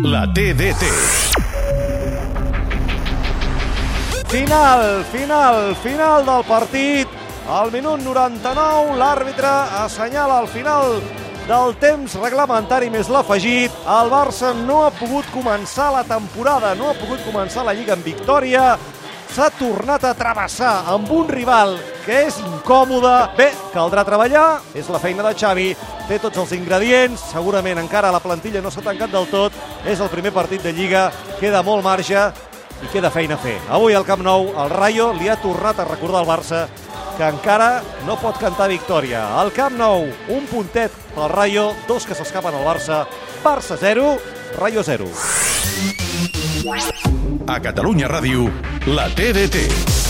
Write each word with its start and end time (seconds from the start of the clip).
La 0.00 0.26
TDT. 0.26 0.82
Final, 4.28 5.04
final, 5.12 5.74
final 5.76 6.24
del 6.24 6.44
partit. 6.48 7.08
Al 7.46 7.70
minut 7.70 8.00
99, 8.00 8.96
l'àrbitre 8.96 9.50
assenyala 9.82 10.40
el 10.40 10.48
final 10.48 10.96
del 11.44 11.76
temps 11.76 12.16
reglamentari 12.22 12.88
més 12.88 13.10
l'afegit. 13.12 13.74
El 13.84 14.08
Barça 14.08 14.54
no 14.56 14.86
ha 14.86 14.90
pogut 14.96 15.28
començar 15.34 15.90
la 15.92 16.06
temporada, 16.08 16.72
no 16.74 16.88
ha 16.88 16.96
pogut 16.96 17.20
començar 17.28 17.66
la 17.68 17.76
Lliga 17.76 17.92
en 17.92 18.06
victòria. 18.06 18.78
S'ha 19.32 19.46
tornat 19.56 20.02
a 20.04 20.12
travessar 20.12 20.82
amb 20.92 21.08
un 21.16 21.28
rival 21.30 21.78
que 22.04 22.26
és 22.26 22.36
incòmode. 22.36 23.12
Bé, 23.38 23.46
caldrà 23.72 24.04
treballar, 24.04 24.60
és 24.76 24.90
la 24.92 25.00
feina 25.00 25.24
de 25.24 25.32
Xavi, 25.32 25.70
té 26.04 26.18
tots 26.20 26.36
els 26.42 26.52
ingredients, 26.52 27.22
segurament 27.32 27.80
encara 27.80 28.12
la 28.12 28.20
plantilla 28.20 28.60
no 28.60 28.68
s'ha 28.68 28.84
tancat 28.84 29.08
del 29.14 29.30
tot, 29.32 29.56
és 29.88 30.04
el 30.04 30.12
primer 30.12 30.34
partit 30.36 30.60
de 30.60 30.74
Lliga, 30.76 31.06
queda 31.40 31.64
molt 31.64 31.80
marge 31.86 32.26
i 32.84 32.92
queda 32.92 33.08
feina 33.14 33.40
a 33.40 33.40
fer. 33.40 33.56
Avui 33.72 33.96
al 33.96 34.04
Camp 34.04 34.20
Nou, 34.20 34.50
el 34.52 34.76
Rayo 34.76 35.14
li 35.16 35.32
ha 35.32 35.40
tornat 35.40 35.80
a 35.80 35.88
recordar 35.88 36.20
al 36.20 36.28
Barça 36.28 36.66
que 37.16 37.24
encara 37.24 37.80
no 38.04 38.20
pot 38.20 38.36
cantar 38.36 38.68
victòria. 38.68 39.30
Al 39.40 39.48
Camp 39.56 39.80
Nou, 39.80 40.10
un 40.28 40.48
puntet 40.50 40.92
pel 41.16 41.32
Rayo, 41.32 41.70
dos 41.88 42.04
que 42.04 42.18
s'escapen 42.18 42.52
al 42.52 42.68
Barça. 42.68 43.06
Barça 43.40 43.80
0, 43.80 44.18
Rayo 44.60 44.84
0. 44.84 45.08
A 47.46 47.58
Catalunya 47.60 48.06
Ràdio, 48.08 48.50
la 48.86 49.08
TDT. 49.08 50.01